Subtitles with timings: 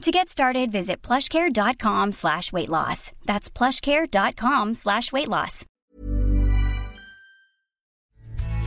[0.00, 3.12] To get started, visit plushcare.com slash weight loss.
[3.26, 5.66] That's plushcare.com slash weight loss.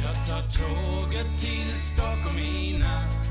[0.03, 3.23] Jag tar tåget till Stockholm i natt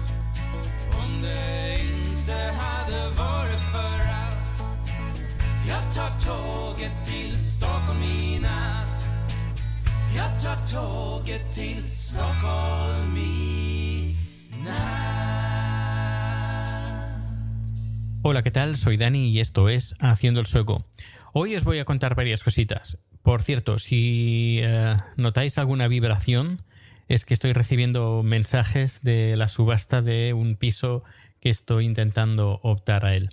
[18.24, 18.76] Hola, ¿qué tal?
[18.76, 20.86] Soy Dani y esto es Haciendo el Sueco.
[21.32, 22.98] Hoy os voy a contar varias cositas.
[23.22, 26.62] Por cierto, si eh, notáis alguna vibración,
[27.08, 31.02] es que estoy recibiendo mensajes de la subasta de un piso
[31.40, 33.30] que estoy intentando optar a él.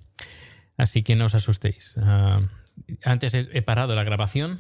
[0.76, 1.94] Así que no os asustéis.
[2.02, 2.42] Ah,
[3.03, 4.59] antes he, he parado la grabación,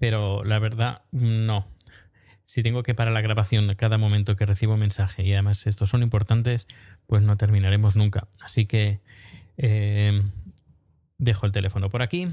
[0.00, 1.68] pero la verdad, no.
[2.46, 6.02] Si tengo que parar la grabación cada momento que recibo mensaje y además estos son
[6.02, 6.66] importantes,
[7.06, 8.26] pues no terminaremos nunca.
[8.40, 8.98] Así que
[9.58, 10.22] eh,
[11.18, 12.28] dejo el teléfono por aquí.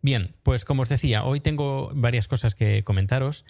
[0.00, 3.44] Bien, pues como os decía, hoy tengo varias cosas que comentaros.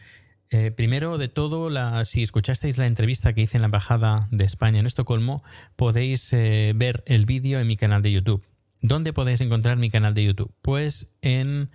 [0.51, 4.45] Eh, primero de todo, la, si escuchasteis la entrevista que hice en la Embajada de
[4.45, 5.43] España en Estocolmo,
[5.77, 8.45] podéis eh, ver el vídeo en mi canal de YouTube.
[8.83, 10.53] ¿Dónde podéis encontrar mi canal de YouTube?
[10.61, 11.71] Pues en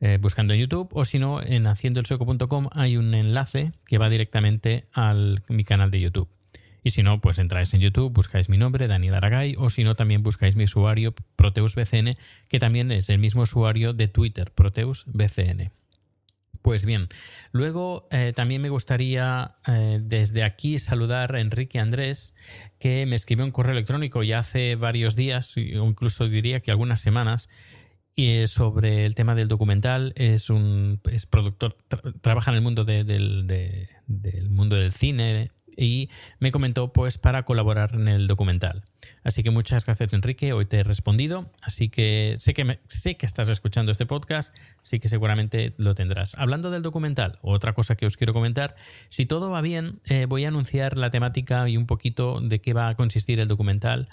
[0.00, 4.86] eh, buscando en YouTube o si no en haciendoelsueco.com hay un enlace que va directamente
[4.92, 5.14] a
[5.48, 6.28] mi canal de YouTube.
[6.84, 9.94] Y si no, pues entráis en YouTube, buscáis mi nombre, Daniel Aragay, o si no,
[9.96, 12.14] también buscáis mi usuario ProteusBCN,
[12.48, 15.70] que también es el mismo usuario de Twitter, ProteusBCN.
[16.62, 17.08] Pues bien,
[17.52, 22.34] luego eh, también me gustaría eh, desde aquí saludar a Enrique Andrés,
[22.78, 27.00] que me escribió un correo electrónico ya hace varios días, o incluso diría que algunas
[27.00, 27.48] semanas,
[28.16, 30.12] y es sobre el tema del documental.
[30.16, 34.92] Es un es productor, tra- trabaja en el mundo de- del, de- del mundo del
[34.92, 38.82] cine y me comentó pues para colaborar en el documental.
[39.24, 43.16] Así que muchas gracias Enrique, hoy te he respondido, así que sé que me- sé
[43.16, 46.34] que estás escuchando este podcast, sí que seguramente lo tendrás.
[46.36, 48.74] Hablando del documental, otra cosa que os quiero comentar,
[49.08, 52.72] si todo va bien, eh, voy a anunciar la temática y un poquito de qué
[52.72, 54.08] va a consistir el documental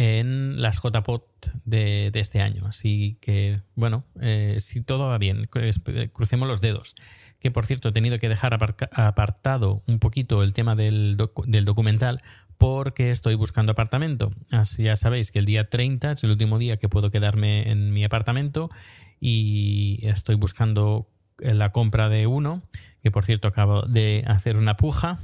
[0.00, 1.24] en las JPOT
[1.64, 2.66] de, de este año.
[2.66, 6.94] Así que, bueno, eh, si todo va bien, cru- crucemos los dedos.
[7.40, 8.56] Que por cierto, he tenido que dejar
[8.92, 12.22] apartado un poquito el tema del, docu- del documental
[12.58, 14.30] porque estoy buscando apartamento.
[14.52, 17.92] Así ya sabéis que el día 30 es el último día que puedo quedarme en
[17.92, 18.70] mi apartamento
[19.20, 21.08] y estoy buscando
[21.38, 22.62] la compra de uno,
[23.02, 25.18] que por cierto acabo de hacer una puja.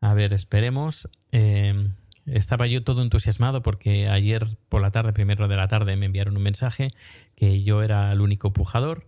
[0.00, 1.08] A ver, esperemos.
[1.32, 1.90] Eh,
[2.26, 6.36] estaba yo todo entusiasmado porque ayer por la tarde, primero de la tarde, me enviaron
[6.36, 6.92] un mensaje
[7.36, 9.06] que yo era el único pujador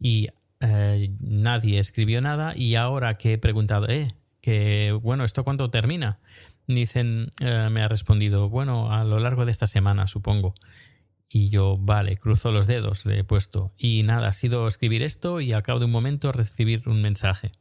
[0.00, 0.28] y
[0.60, 2.54] eh, nadie escribió nada.
[2.56, 6.18] Y ahora que he preguntado, eh, que bueno, ¿esto cuándo termina?
[6.66, 10.54] Dicen, eh, me ha respondido, bueno, a lo largo de esta semana, supongo.
[11.30, 13.72] Y yo, vale, cruzo los dedos, le he puesto.
[13.76, 17.52] Y nada, ha sido escribir esto y al cabo de un momento recibir un mensaje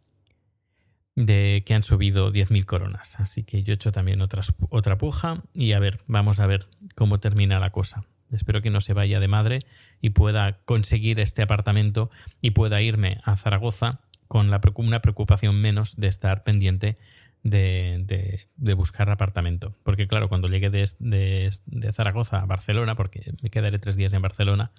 [1.17, 3.19] de que han subido 10.000 coronas.
[3.19, 6.67] Así que yo he hecho también otras, otra puja y a ver, vamos a ver
[6.95, 8.05] cómo termina la cosa.
[8.31, 9.65] Espero que no se vaya de madre
[9.99, 15.95] y pueda conseguir este apartamento y pueda irme a Zaragoza con la, una preocupación menos
[15.95, 16.97] de estar pendiente
[17.41, 19.75] de, de- de buscar apartamento.
[19.83, 24.21] Porque claro, cuando llegue de- de Zaragoza a Barcelona, porque me quedaré tres días en
[24.21, 24.71] Barcelona,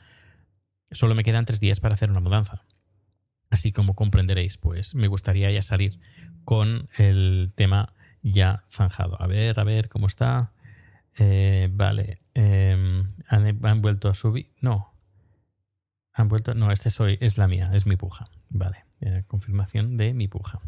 [0.93, 2.63] solo me quedan tres días para hacer una mudanza.
[3.51, 6.01] Así como comprenderéis, pues me gustaría ya salir
[6.45, 9.21] con el tema ya zanjado.
[9.21, 10.53] A ver, a ver cómo está.
[11.17, 12.21] Eh, vale.
[12.35, 14.53] han, han vuelto a subir.
[14.61, 14.93] No.
[16.13, 16.55] Han vuelto.
[16.55, 18.27] No, este soy, es la mía, es mi puja.
[18.51, 18.85] Vale.
[19.01, 20.61] eh, confirmación de mi puja.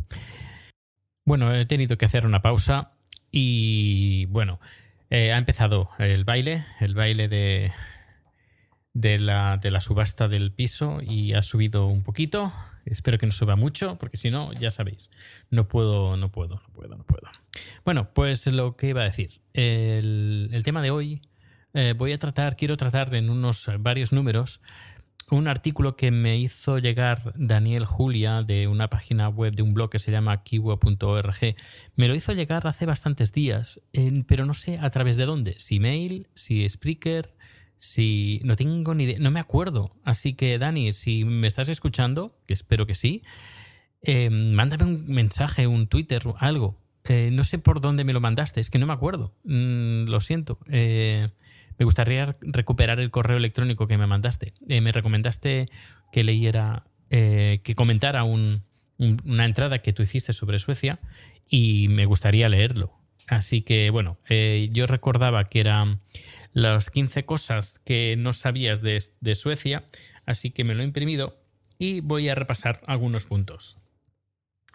[1.24, 2.92] Bueno, he tenido que hacer una pausa
[3.30, 4.60] y bueno,
[5.10, 7.72] eh, ha empezado el baile, el baile de,
[8.94, 12.52] de, la, de la subasta del piso y ha subido un poquito
[12.84, 15.10] espero que no suba mucho, porque si no, ya sabéis,
[15.50, 17.28] no puedo, no puedo, no puedo, no puedo.
[17.84, 19.40] Bueno, pues lo que iba a decir.
[19.52, 21.22] El, el tema de hoy
[21.74, 24.60] eh, voy a tratar, quiero tratar en unos varios números
[25.30, 29.90] un artículo que me hizo llegar Daniel Julia de una página web de un blog
[29.90, 31.54] que se llama kiwa.org.
[31.94, 33.80] Me lo hizo llegar hace bastantes días,
[34.26, 35.54] pero no sé a través de dónde.
[35.58, 37.32] Si mail, si Spreaker,
[37.80, 38.40] si...
[38.44, 39.96] No tengo ni idea, no me acuerdo.
[40.04, 43.22] Así que Dani, si me estás escuchando, que espero que sí,
[44.02, 46.78] eh, mándame un mensaje, un Twitter, algo.
[47.04, 49.34] Eh, no sé por dónde me lo mandaste, es que no me acuerdo.
[49.44, 50.58] Mm, lo siento.
[50.68, 51.28] Eh,
[51.78, 54.52] me gustaría recuperar el correo electrónico que me mandaste.
[54.68, 55.70] Me recomendaste
[56.12, 60.98] que leyera, que comentara una entrada que tú hiciste sobre Suecia
[61.48, 62.92] y me gustaría leerlo.
[63.28, 66.00] Así que bueno, yo recordaba que eran
[66.52, 69.84] las 15 cosas que no sabías de, de Suecia,
[70.26, 71.38] así que me lo he imprimido
[71.78, 73.80] y voy a repasar algunos puntos.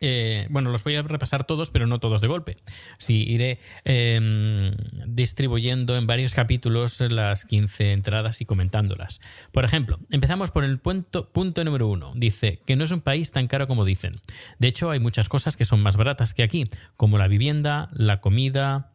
[0.01, 2.57] Eh, bueno, los voy a repasar todos, pero no todos de golpe.
[2.98, 4.74] Sí, iré em,
[5.07, 9.22] distribuyendo en varios capítulos las 15 entradas y comentándolas.
[9.51, 12.12] Por ejemplo, empezamos por el punto, punto número uno.
[12.16, 14.19] Dice que no es un país tan caro como dicen.
[14.60, 16.66] De hecho, hay muchas cosas que son más baratas que aquí,
[16.98, 18.92] como la vivienda, la comida.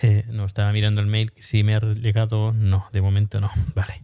[0.00, 2.52] Eh, no, estaba mirando el mail, si me ha llegado.
[2.52, 3.50] No, de momento no.
[3.74, 4.02] Vale.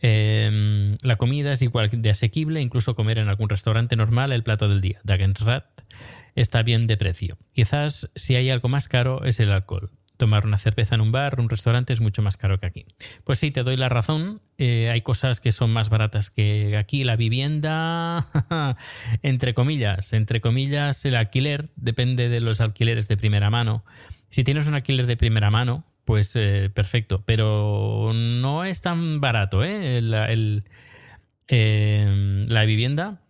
[0.00, 4.68] Em, la comida es igual de asequible, incluso comer en algún restaurante normal el plato
[4.68, 5.00] del día.
[5.04, 5.64] Dagensrat
[6.34, 7.38] está bien de precio.
[7.52, 9.90] Quizás si hay algo más caro es el alcohol.
[10.16, 12.86] Tomar una cerveza en un bar, un restaurante es mucho más caro que aquí.
[13.24, 14.42] Pues sí, te doy la razón.
[14.58, 17.04] Eh, hay cosas que son más baratas que aquí.
[17.04, 18.26] La vivienda,
[19.22, 23.82] entre comillas, entre comillas, el alquiler depende de los alquileres de primera mano.
[24.30, 29.62] Si tienes un alquiler de primera mano, pues eh, perfecto, pero no es tan barato,
[29.64, 29.98] ¿eh?
[31.48, 33.22] em, la vivienda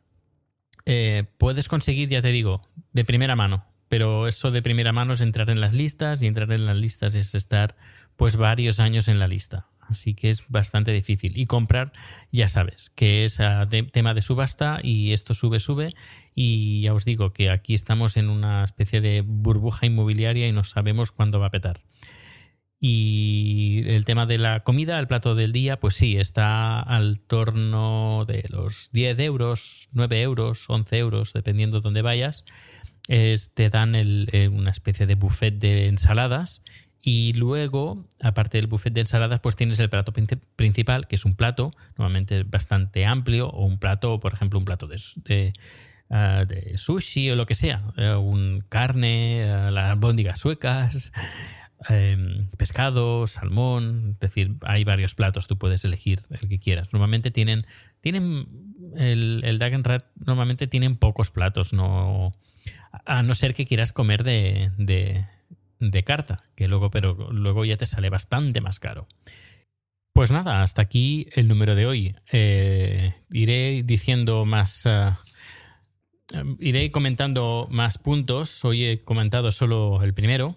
[0.87, 5.21] eh, puedes conseguir, ya te digo, de primera mano, pero eso de primera mano es
[5.21, 7.77] entrar en las listas y entrar en las listas es estar
[8.17, 9.70] pues varios años en la lista.
[9.91, 11.37] Así que es bastante difícil.
[11.37, 11.93] Y comprar,
[12.31, 13.41] ya sabes, que es
[13.93, 15.95] tema de subasta y esto sube, sube.
[16.35, 20.65] Y ya os digo que aquí estamos en una especie de burbuja inmobiliaria y no
[20.65, 21.83] sabemos cuándo va a petar.
[22.83, 28.25] Y el tema de la comida, el plato del día, pues sí, está al torno
[28.27, 32.47] de los 10 euros, 9 euros, 11 euros, dependiendo de dónde vayas.
[33.07, 36.63] te dan eh, una especie de buffet de ensaladas
[37.03, 40.13] y luego, aparte del buffet de ensaladas, pues tienes el plato
[40.57, 44.87] principal, que es un plato normalmente bastante amplio, o un plato, por ejemplo, un plato
[44.87, 45.53] de,
[46.11, 46.45] ah,
[46.77, 51.13] sushi o lo que sea, eh, un carne, uh, las albóndigas suecas,
[51.89, 56.93] Em, pescado, salmón, es decir, hay varios platos, tú puedes elegir el que quieras.
[56.93, 57.67] Normalmente tienen,
[58.03, 58.47] tienen
[58.97, 62.33] el, el Rat normalmente tienen pocos platos, no,
[63.07, 65.25] a no ser que quieras comer de, de,
[66.05, 69.07] carta, que luego, pero luego ya te sale bastante más caro.
[70.13, 72.17] Pues nada, hasta aquí el número de hoy.
[72.33, 74.85] Eh, iré diciendo más.
[74.87, 75.13] Eh,
[76.59, 78.65] iré comentando más puntos.
[78.65, 80.57] Hoy he comentado solo el primero,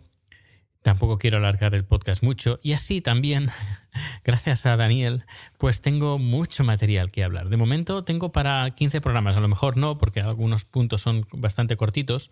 [0.84, 3.50] Tampoco quiero alargar el podcast mucho y así también,
[4.26, 5.24] gracias a Daniel,
[5.58, 7.48] pues tengo mucho material que hablar.
[7.48, 11.78] De momento tengo para 15 programas, a lo mejor no, porque algunos puntos son bastante
[11.78, 12.30] cortitos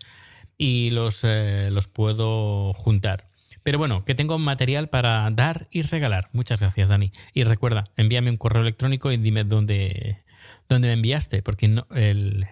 [0.58, 3.28] y los, eh, los puedo juntar.
[3.62, 6.28] Pero bueno, que tengo material para dar y regalar.
[6.32, 7.12] Muchas gracias, Dani.
[7.32, 10.24] Y recuerda, envíame un correo electrónico y dime dónde,
[10.68, 12.46] dónde me enviaste, porque no, el,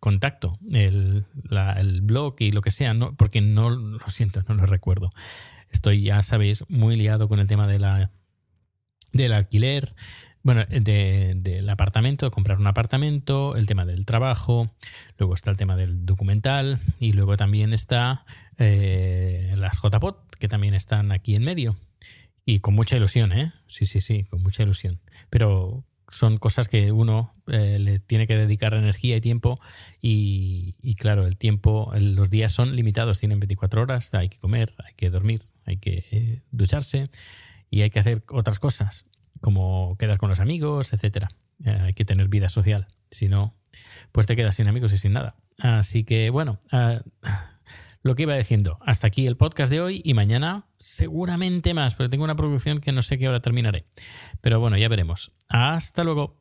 [0.00, 1.26] contacto, el,
[2.02, 5.10] blog y lo que sea, no, porque no lo siento, no lo recuerdo.
[5.70, 8.10] Estoy, ya sabéis, muy liado con el tema de la,
[9.12, 9.94] del alquiler,
[10.46, 14.70] bueno, del apartamento, de comprar un apartamento, el tema del trabajo,
[15.18, 18.24] luego está el tema del documental y luego también está
[18.56, 21.74] eh, las JPOT, que también están aquí en medio.
[22.44, 23.54] Y con mucha ilusión, ¿eh?
[23.66, 25.00] Sí, sí, sí, con mucha ilusión.
[25.30, 29.58] Pero son cosas que uno eh, le tiene que dedicar energía y tiempo
[30.00, 34.94] y, claro, el tiempo, los días son limitados, tienen 24 horas, hay que comer, hay
[34.94, 37.10] que dormir, hay que eh, ducharse
[37.68, 39.06] y hay que hacer otras cosas
[39.40, 41.28] como quedar con los amigos, etcétera.
[41.64, 43.54] Eh, hay que tener vida social, si no,
[44.12, 45.36] pues te quedas sin amigos y sin nada.
[45.58, 46.58] Así que bueno,
[48.02, 52.08] lo que iba diciendo, hasta aquí el podcast de hoy y mañana seguramente más, pero
[52.08, 53.86] tengo una producción que no sé qué hora terminaré.
[54.40, 55.32] Pero bueno, ya veremos.
[55.48, 56.36] Hasta luego.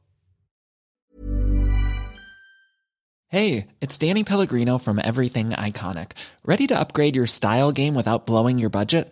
[3.27, 6.11] Hey, it's Danny Pellegrino from Everything Iconic.
[6.45, 9.11] ¿Ready to upgrade your style game without blowing your budget?